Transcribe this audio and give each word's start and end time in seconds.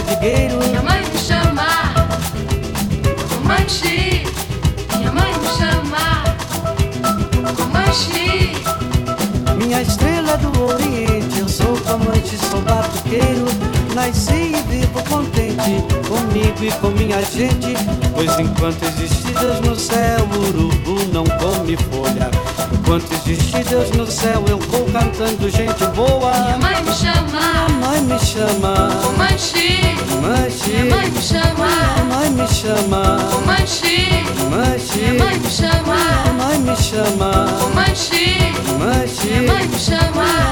perdigueiro. 0.00 0.58
Minha 0.58 0.82
mãe 0.82 1.02
me 1.02 1.18
chama 1.18 1.66
Comanche. 3.28 4.24
Minha 4.96 5.12
mãe 5.12 5.32
me 5.32 5.48
chama 5.58 6.24
Comanche. 7.56 8.52
Minha 9.56 9.82
estrela 9.82 10.36
do 10.38 10.64
Oriente, 10.64 11.38
eu 11.38 11.48
sou 11.48 11.76
Comanche, 11.78 12.36
sou 12.50 12.60
batuqueiro. 12.62 13.46
Nasci 13.94 14.54
e 14.54 14.62
vivo 14.68 15.02
contente 15.04 15.84
comigo 16.08 16.64
e 16.64 16.70
com 16.80 16.88
minha 16.90 17.20
gente. 17.22 17.74
Pois 18.14 18.38
enquanto 18.38 18.82
existe 18.84 19.32
Deus 19.32 19.60
no 19.60 19.76
céu, 19.76 20.26
urubu 20.34 21.04
não 21.12 21.24
come 21.24 21.76
folha. 21.76 22.30
Enquanto 22.72 23.12
existe 23.12 23.62
Deus 23.64 23.90
no 23.90 24.06
céu, 24.06 24.44
eu 24.48 24.58
vou 24.58 24.86
cantando 24.86 25.48
gente 25.50 25.84
boa. 25.94 26.32
Minha 26.32 26.58
mãe 26.58 26.82
me 26.82 26.92
chama 26.92 27.68
Minha 27.68 27.88
mãe 27.88 28.00
me 28.02 28.18
chama. 28.18 28.90
Comanche. 29.02 29.20
Manche. 29.20 29.79
chama. 36.90 37.46
O 37.64 37.70
Manchi. 37.70 38.36
Manchi. 38.78 39.28
Minha 39.28 39.42
mãe 39.52 39.68
me 39.68 39.78
chama. 39.78 40.49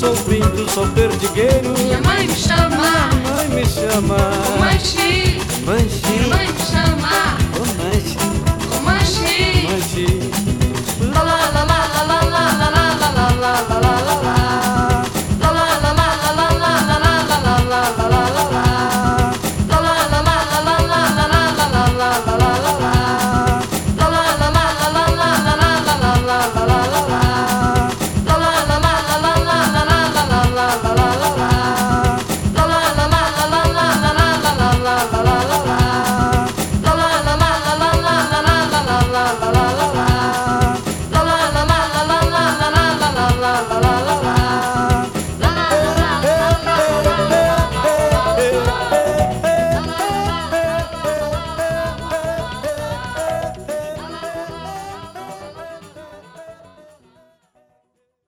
Sou 0.00 0.16
pinto, 0.24 0.66
sou 0.70 0.88
perdigueiro. 0.88 1.74
Minha 1.78 2.00
mãe 2.00 2.26
me 2.26 2.34
chama 2.34 3.10
Minha 3.12 3.34
mãe 3.36 3.48
me 3.50 3.66
chama. 3.66 4.16
Comanche. 4.46 5.36
Manche. 5.66 6.49